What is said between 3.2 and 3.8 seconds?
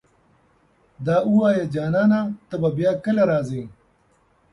راځې